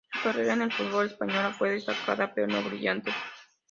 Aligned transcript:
Su 0.15 0.23
carrera 0.23 0.53
en 0.53 0.63
el 0.63 0.71
fútbol 0.71 1.05
español 1.05 1.53
fue 1.53 1.73
destacada 1.73 2.33
pero 2.33 2.47
no 2.47 2.63
brillante. 2.67 3.11